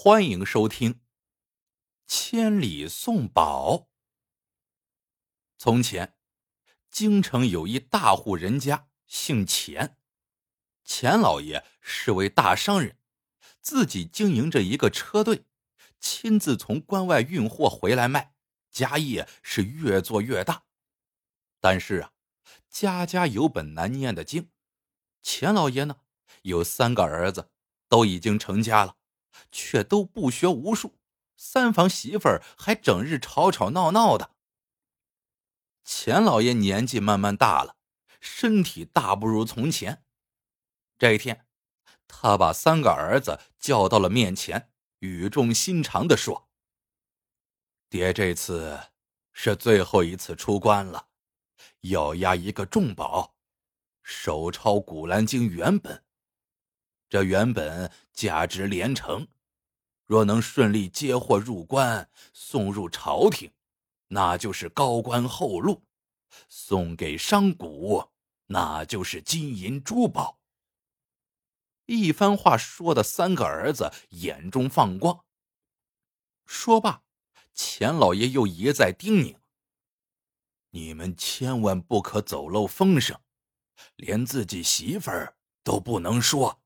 [0.00, 0.94] 欢迎收听
[2.06, 3.74] 《千里送宝》。
[5.58, 6.14] 从前，
[6.88, 9.98] 京城有一大户人家，姓钱。
[10.84, 12.96] 钱老爷是位大商人，
[13.60, 15.46] 自己经营着一个车队，
[15.98, 18.36] 亲自从关外运货回来卖，
[18.70, 20.62] 家业是越做越大。
[21.60, 22.12] 但是啊，
[22.70, 24.48] 家家有本难念的经。
[25.24, 26.02] 钱老爷呢，
[26.42, 27.50] 有三个儿子，
[27.88, 28.94] 都已经成家了。
[29.50, 30.98] 却都不学无术，
[31.36, 34.34] 三房媳妇儿还整日吵吵闹闹的。
[35.84, 37.76] 钱老爷年纪慢慢大了，
[38.20, 40.04] 身体大不如从前。
[40.98, 41.46] 这一天，
[42.06, 46.48] 他把三个儿子叫到了面前，语重心长的说
[47.88, 48.90] ：“爹这次
[49.32, 51.08] 是最后一次出关了，
[51.82, 53.36] 要押一个重宝，
[54.02, 56.04] 手抄《古兰经》原本。”
[57.08, 59.26] 这原本价值连城，
[60.04, 63.50] 若能顺利接货入关，送入朝廷，
[64.08, 65.82] 那就是高官厚禄；
[66.50, 68.10] 送给商贾，
[68.48, 70.38] 那就是金银珠宝。
[71.86, 75.24] 一番话说的三个儿子眼中放光。
[76.44, 77.02] 说罢，
[77.54, 79.36] 钱老爷又一再叮咛
[80.72, 83.18] ：“你们千万不可走漏风声，
[83.96, 86.60] 连自己媳妇儿都不能说。”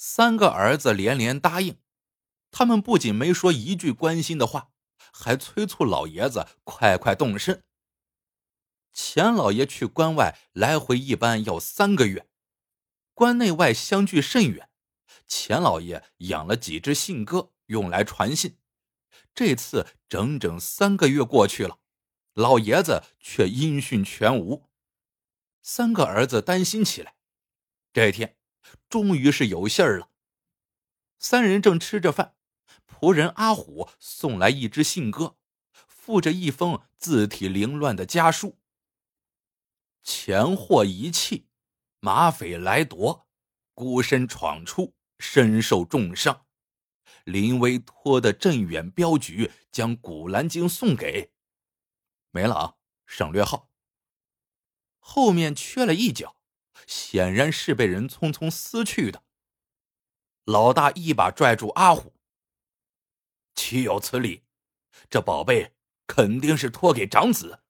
[0.00, 1.76] 三个儿子连连答应，
[2.52, 4.70] 他们不仅没说一句关心的话，
[5.12, 7.64] 还催促老爷子快快动身。
[8.92, 12.28] 钱老爷去关外来回一般要三个月，
[13.12, 14.70] 关内外相距甚远，
[15.26, 18.56] 钱老爷养了几只信鸽用来传信。
[19.34, 21.80] 这次整整三个月过去了，
[22.34, 24.70] 老爷子却音讯全无，
[25.60, 27.16] 三个儿子担心起来。
[27.92, 28.37] 这天。
[28.88, 30.10] 终于是有信儿了。
[31.18, 32.34] 三人正吃着饭，
[32.86, 35.36] 仆人阿虎送来一只信鸽，
[35.86, 38.58] 附着一封字体凌乱的家书
[40.02, 41.48] ：“钱货遗弃，
[42.00, 43.26] 马匪来夺，
[43.74, 46.46] 孤身闯出，身受重伤。
[47.24, 51.32] 临危托的镇远镖局将《古兰经》送给。”
[52.30, 52.74] 没了啊，
[53.06, 53.68] 省略号。
[54.98, 56.37] 后面缺了一角。
[56.86, 59.22] 显然是被人匆匆撕去的。
[60.44, 62.14] 老大一把拽住阿虎
[63.54, 64.44] ：“岂有此理！
[65.10, 65.74] 这宝贝
[66.06, 67.62] 肯定是托给长子。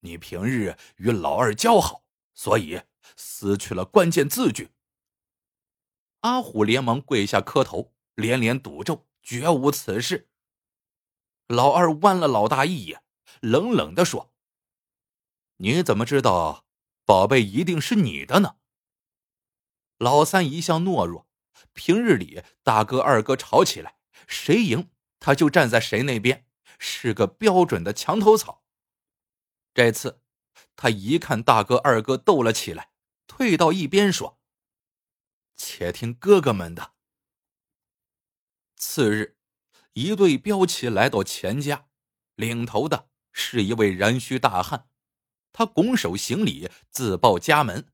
[0.00, 2.04] 你平日与老二交好，
[2.34, 2.82] 所以
[3.16, 4.70] 撕去了关键字句。”
[6.20, 10.28] 阿虎连忙跪下磕头，连连赌咒，绝无此事。
[11.46, 13.02] 老二剜了老大一眼，
[13.40, 14.32] 冷冷的说
[15.58, 16.66] ：“你怎么知道？”
[17.12, 18.56] 宝贝一定是你的呢。
[19.98, 21.28] 老三一向懦弱，
[21.74, 24.88] 平日里大哥二哥吵起来，谁赢
[25.20, 26.46] 他就站在谁那边，
[26.78, 28.64] 是个标准的墙头草。
[29.74, 30.22] 这次
[30.74, 32.92] 他一看大哥二哥斗了起来，
[33.26, 34.40] 退到一边说
[35.54, 36.94] ：“且听哥哥们的。”
[38.74, 39.36] 次日，
[39.92, 41.90] 一队标旗来到钱家，
[42.36, 44.88] 领头的是一位燃须大汉。
[45.52, 47.92] 他拱手行礼，自报家门，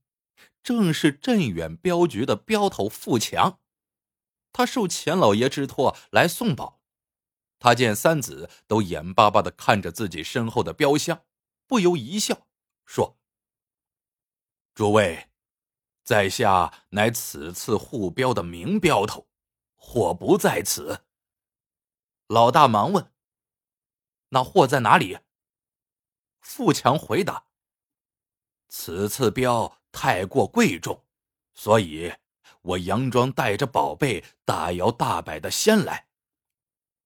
[0.63, 3.61] 正是镇远镖局的镖头富强。
[4.53, 6.81] 他受钱老爷之托来送宝。
[7.59, 11.25] 他见三子都眼巴巴的看着自己身后的镖箱，
[11.67, 12.47] 不由一笑，
[12.87, 13.19] 说
[14.75, 15.29] ：“诸位，
[16.05, 19.29] 在下乃此次护镖的名镖头，
[19.75, 21.05] 货不在此。”
[22.29, 23.13] 老大忙问
[24.31, 25.19] ：“那货在哪里？”
[26.41, 27.48] 富强回答。
[28.69, 31.05] 此次镖太过贵重，
[31.55, 32.13] 所以
[32.63, 36.09] 我佯装带着宝贝大摇大摆的先来。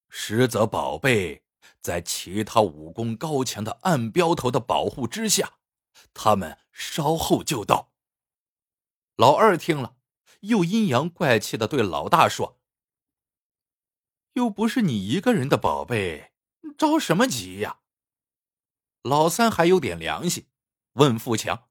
[0.09, 1.45] 实则宝贝
[1.81, 5.59] 在其他武功高强的暗镖头的保护之下，
[6.13, 7.93] 他们稍后就到。
[9.17, 9.97] 老二听了，
[10.41, 12.61] 又阴阳怪气的对老大说
[14.35, 16.33] ：“又不是你一个人的宝贝，
[16.77, 17.81] 着什么急呀？”
[19.03, 20.47] 老三还有点良心。
[20.95, 21.69] 问富强：“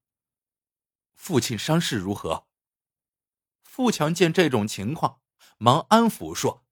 [1.14, 2.48] 父亲伤势如何？”
[3.62, 5.22] 富强见这种情况，
[5.58, 6.66] 忙安抚说：“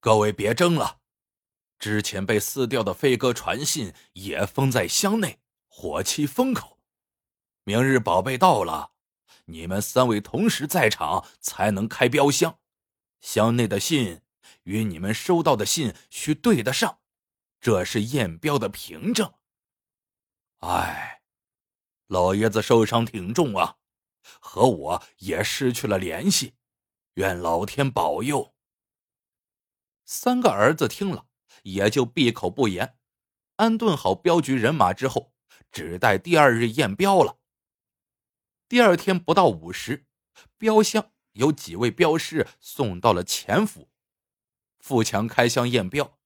[0.00, 1.00] 各位别争了，
[1.78, 6.80] 之前被撕掉的飞鸽传信也封在箱内，火漆封口。
[7.64, 8.92] 明日宝贝到了，
[9.44, 12.58] 你们三位同时在场，才能开标箱。
[13.20, 14.22] 箱内的信
[14.64, 17.00] 与你们收到的信需对得上，
[17.60, 19.34] 这是验标的凭证。”
[20.62, 21.22] 哎，
[22.06, 23.78] 老爷子受伤挺重啊，
[24.40, 26.54] 和我也失去了联系。
[27.14, 28.54] 愿老天保佑。
[30.04, 31.26] 三个儿子听了，
[31.64, 32.96] 也就闭口不言。
[33.56, 35.34] 安顿好镖局人马之后，
[35.72, 37.38] 只待第二日验镖了。
[38.68, 40.06] 第二天不到午时，
[40.56, 43.90] 镖箱有几位镖师送到了钱府。
[44.78, 46.18] 富强开箱验镖，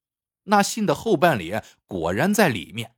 [0.44, 2.95] 那信的后半联果然在里面，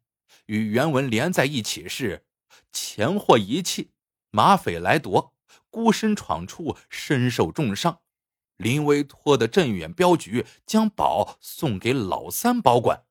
[0.49, 2.27] 与原文连在一起是
[2.73, 3.93] ：“钱货遗弃，
[4.31, 5.35] 马匪来夺，
[5.71, 8.01] 孤身闯出，身受重伤。
[8.57, 13.05] 临危托的镇远镖局，将宝送给老三保管。”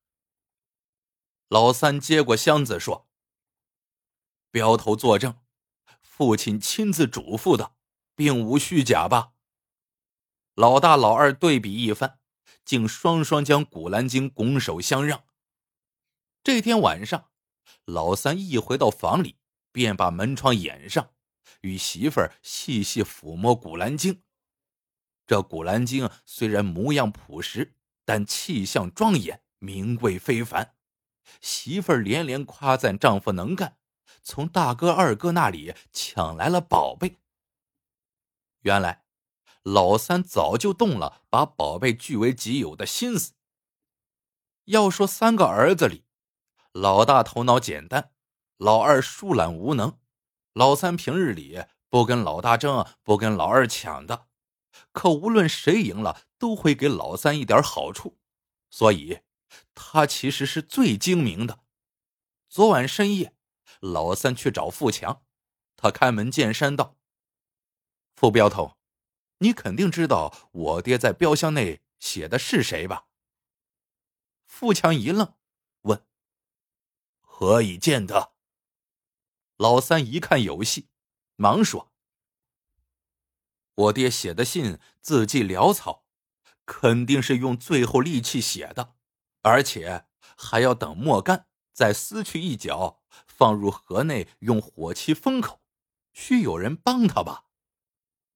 [1.48, 3.08] 老三接过箱子说
[4.52, 5.40] ：“镖头作证。”
[6.02, 7.74] 父亲亲自嘱咐的，
[8.16, 9.34] 并无虚假吧？
[10.56, 12.20] 老大、老二对比一番，
[12.66, 15.27] 竟双双将《古兰经》拱手相让。
[16.44, 17.30] 这天晚上，
[17.86, 19.38] 老三一回到房里，
[19.72, 21.12] 便把门窗掩上，
[21.62, 24.14] 与媳妇儿细细抚摸《古兰经》。
[25.26, 27.76] 这《古兰经》虽然模样朴实，
[28.06, 30.76] 但气象庄严，名贵非凡。
[31.42, 33.78] 媳妇儿连连夸赞丈夫能干。
[34.24, 37.18] 从大哥、二哥那里抢来了宝贝。
[38.62, 39.04] 原来，
[39.64, 43.34] 老三早就动了把宝贝据为己有的心思。
[44.66, 46.04] 要说三个儿子里，
[46.80, 48.12] 老大头脑简单，
[48.58, 50.00] 老二疏懒无能，
[50.54, 54.28] 老三平日里不跟老大争，不跟老二抢的。
[54.92, 58.20] 可无论谁赢了，都会给老三一点好处，
[58.70, 59.22] 所以
[59.74, 61.62] 他其实是最精明的。
[62.48, 63.34] 昨晚深夜。
[63.80, 65.24] 老三去找富强，
[65.76, 66.98] 他开门见山道
[68.16, 68.78] ：“副镖头，
[69.40, 73.06] 你肯定知道我爹在镖箱内写的是谁吧？”
[74.48, 75.32] 富强一愣
[77.40, 78.34] ，：“何以见得？”
[79.58, 80.90] 老三一看有戏，
[81.36, 81.92] 忙说
[83.76, 86.08] ：“我爹写的信字迹潦草，
[86.66, 88.96] 肯定是用最后力气写的，
[89.44, 95.62] 而且还要等墨干，再撕去一角。”放入河内，用火漆封口，
[96.14, 97.46] 需有人帮他吧？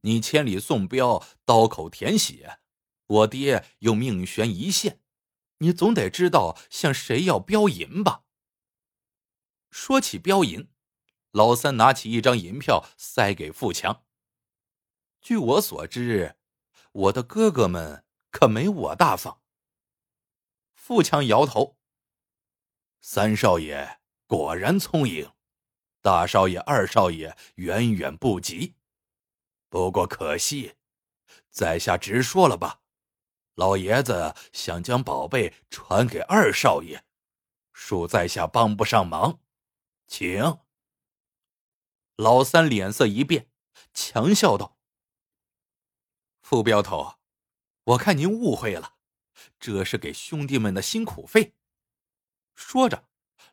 [0.01, 2.59] 你千里送镖，刀口舔血，
[3.07, 5.01] 我爹又命悬一线，
[5.57, 8.25] 你总得知道向谁要镖银吧？
[9.71, 10.69] 说起镖银，
[11.31, 14.05] 老三拿起一张银票塞给富强。
[15.21, 16.35] 据我所知，
[16.91, 19.41] 我的哥哥们可没我大方。
[20.73, 21.77] 富强摇头，
[22.99, 23.99] 三少爷。
[24.27, 25.29] 果然聪颖，
[26.01, 28.75] 大少爷、二少爷远远不及。
[29.67, 30.75] 不过可惜，
[31.49, 32.79] 在下直说了吧，
[33.55, 37.03] 老爷子想将宝贝传给二少爷，
[37.73, 39.41] 恕在下帮不上忙，
[40.11, 40.59] 请。
[42.17, 43.49] 老三脸色一变，
[43.93, 44.77] 强笑道
[46.43, 47.15] ：“副镖头，
[47.85, 48.97] 我看您误会了，
[49.57, 51.55] 这是给兄弟们的辛苦费。”
[52.53, 53.07] 说着。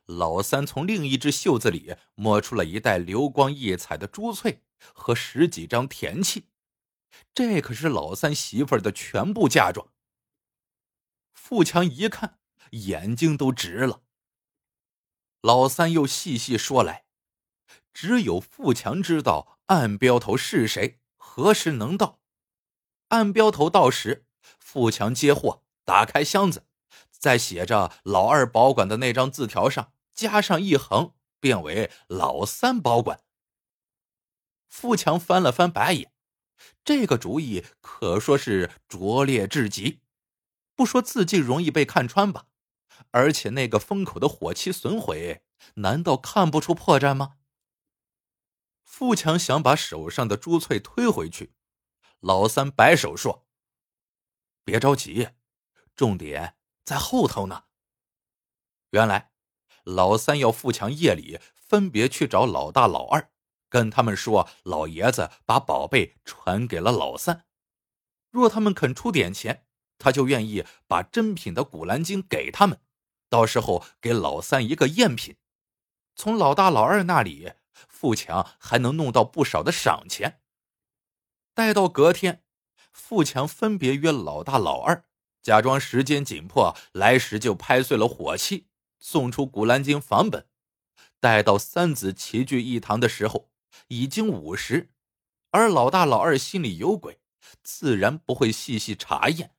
[0.05, 4.63] 老三从另一只袖子里摸出了一袋流光溢彩的珠翠
[4.93, 6.49] 和十几张田契，
[7.33, 9.93] 这可是老三媳妇儿的全部嫁妆。
[11.33, 12.39] 富强一看，
[12.71, 14.03] 眼睛都直了。
[15.41, 17.05] 老三又细细说来，
[17.93, 22.19] 只有富强知道暗镖头是谁，何时能到。
[23.09, 24.25] 暗镖头到时，
[24.59, 26.65] 富强接货，打开箱子，
[27.09, 29.93] 在写着老二保管的那张字条上。
[30.13, 33.21] 加上一横，变为老三保管。
[34.67, 36.11] 富强翻了翻白眼，
[36.83, 40.01] 这个主意可说是拙劣至极。
[40.75, 42.47] 不说字迹容易被看穿吧，
[43.11, 45.43] 而且那个封口的火漆损毁，
[45.75, 47.37] 难道看不出破绽吗？
[48.83, 51.53] 富强想把手上的珠翠推回去，
[52.19, 53.47] 老三摆手说
[54.65, 55.29] ：“别着急，
[55.95, 57.65] 重点在后头呢。”
[58.91, 59.31] 原来。
[59.85, 63.31] 老三要富强夜里分别去找老大、老二，
[63.69, 67.45] 跟他们说老爷子把宝贝传给了老三，
[68.29, 69.65] 若他们肯出点钱，
[69.97, 72.79] 他就愿意把真品的《古兰经》给他们，
[73.29, 75.37] 到时候给老三一个赝品。
[76.15, 77.53] 从老大、老二那里，
[77.87, 80.41] 富强还能弄到不少的赏钱。
[81.53, 82.43] 待到隔天，
[82.91, 85.05] 富强分别约老大、老二，
[85.41, 88.67] 假装时间紧迫，来时就拍碎了火器。
[89.01, 90.45] 送出《古兰经》仿本，
[91.21, 93.49] 待到三子齐聚一堂的时候，
[93.87, 94.91] 已经午时，
[95.51, 97.21] 而老大、老二心里有鬼，
[97.63, 99.55] 自然不会细细查验，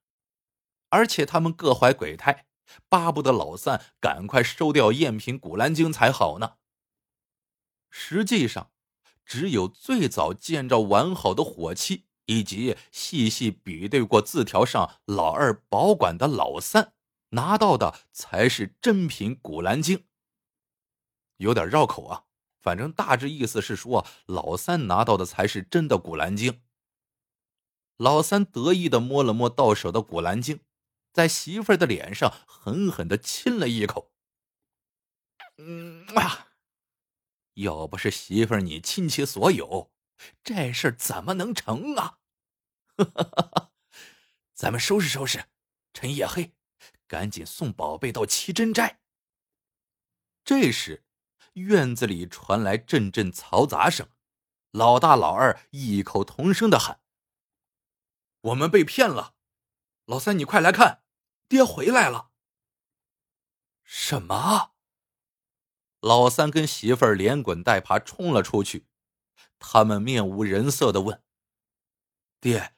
[0.91, 2.45] 而且他们各怀鬼胎，
[2.89, 6.55] 巴不得老三赶快收掉赝品《古兰经》才好呢。
[7.91, 8.71] 实际上，
[9.25, 16.93] 只有最早见着完好的火漆，以及细细比对过字条上老二保管的老三
[17.31, 19.99] 拿到的才是真品《古兰经》，
[21.39, 22.25] 有点绕口啊。
[22.61, 26.53] 反正大致意思是说，老三拿到的才是真的《古兰经》。
[27.97, 30.57] 老三得意的摸了摸到手的《古兰经》，
[31.13, 34.13] 在媳妇儿的脸上狠狠的亲了一口。
[35.59, 36.49] 嗯啊，
[37.55, 39.93] 要不是媳妇儿你倾其所有，
[40.43, 42.19] 这事儿怎么能成啊？
[44.55, 45.47] 咱们收拾收拾，
[45.93, 46.53] 趁夜黑，
[47.07, 49.01] 赶紧送宝贝到七珍斋。
[50.45, 51.05] 这时，
[51.55, 54.09] 院子里传来阵阵嘈杂声，
[54.71, 57.03] 老大、老二异口同声的喊
[58.41, 59.35] ：“我们被骗了！
[60.11, 61.05] 老三，你快来看，
[61.47, 62.33] 爹回来了！”
[63.85, 64.73] 什么？
[66.01, 68.89] 老三跟媳妇儿连滚带爬冲了出去，
[69.61, 71.23] 他们面无人色的问
[72.43, 72.75] ：“爹。”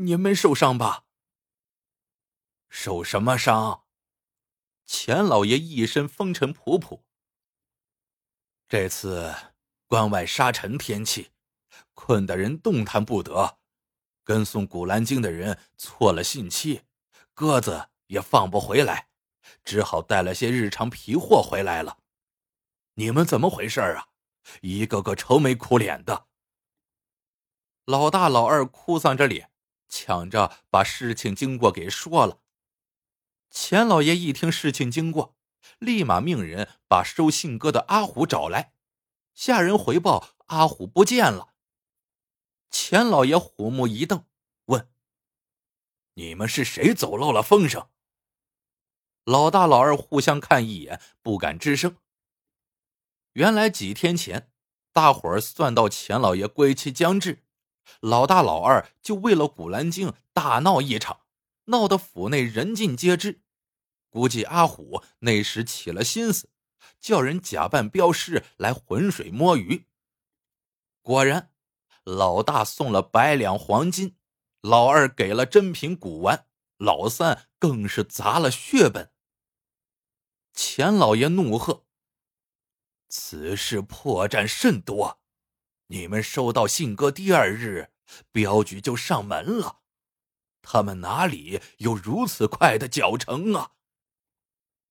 [0.00, 1.04] 您没受伤吧？
[2.70, 3.84] 受什么伤？
[4.86, 7.02] 钱老爷一身风尘仆仆。
[8.66, 9.34] 这次
[9.86, 11.32] 关外沙尘天气，
[11.92, 13.58] 困得人动弹不得。
[14.26, 16.82] 跟送《古兰经》的人错了信息，
[17.32, 19.06] 鸽子也放不回来，
[19.64, 21.98] 只好带了些日常皮货回来了。
[22.94, 24.08] 你们怎么回事啊？
[24.62, 26.26] 一个个愁眉苦脸的。
[27.84, 29.52] 老大、老二哭丧着脸。
[29.88, 32.40] 抢着把事情经过给说了。
[33.48, 35.36] 钱老爷一听事情经过，
[35.78, 38.72] 立马命人把收信鸽的阿虎找来。
[39.32, 41.54] 下人回报阿虎不见了。
[42.70, 44.24] 钱老爷虎目一瞪，
[44.66, 44.88] 问
[46.14, 47.88] ：“你们是谁走漏了风声？”
[49.24, 51.96] 老大老二互相看一眼，不敢吱声。
[53.32, 54.50] 原来几天前，
[54.92, 57.44] 大伙儿算到钱老爷归期将至。
[58.00, 61.20] 老大老二就为了《古兰经》大闹一场，
[61.66, 63.42] 闹得府内人尽皆知。
[64.08, 66.48] 估计阿虎那时起了心思，
[67.00, 69.86] 叫人假扮镖师来浑水摸鱼。
[71.02, 71.52] 果然，
[72.06, 74.16] 老大送了百两黄金，
[74.60, 76.46] 老二给了珍品古玩，
[76.76, 79.10] 老三更是砸了血本。
[80.52, 81.84] 钱老爷怒喝
[83.10, 85.18] ：“此事破绽甚多！”
[85.88, 87.90] 你们收到信鸽第二日，
[88.30, 89.80] 镖局就上门了。
[90.62, 93.72] 他们哪里有如此快的脚程啊？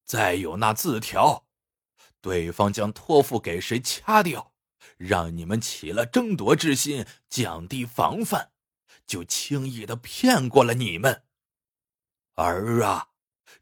[0.03, 1.47] 再有那字条，
[2.19, 4.53] 对方将托付给谁掐掉，
[4.97, 8.51] 让你们起了争夺之心，降低防范，
[9.05, 11.23] 就轻易的骗过了你们。
[12.35, 13.09] 儿啊，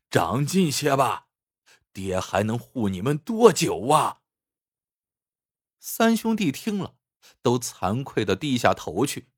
[0.09, 1.27] 长进些吧，
[1.91, 4.21] 爹还能护你们多久啊？
[5.79, 6.95] 三兄弟听了。
[7.41, 9.29] 都惭愧的低下头去。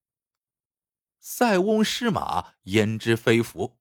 [1.20, 3.80] 塞翁失马，焉知非福。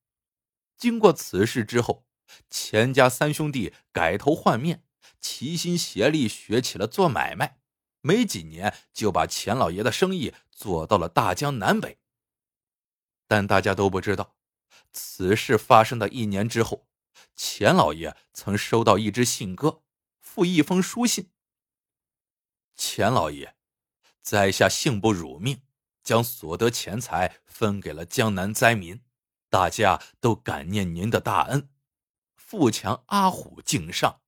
[0.77, 2.07] 经过此事之后，
[2.51, 4.85] 钱家三兄弟改头换面，
[5.21, 7.61] 齐心协力学起了做买卖。
[8.05, 11.99] 没几年，就把钱老爷的生意做到了大江南北。
[13.27, 14.37] 但大家都不知道，
[14.93, 16.87] 此事发生的一年之后，
[17.35, 19.83] 钱老爷曾收到一只信鸽，
[20.21, 21.33] 附一封书信。
[22.77, 23.57] 钱老爷。
[24.21, 25.63] 在下幸不辱命，
[26.03, 29.03] 将所得钱财分给了江南灾民，
[29.51, 31.71] 大家都感念您的大恩。
[32.35, 34.23] 富强阿虎敬上。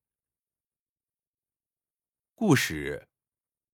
[2.35, 3.09] 故事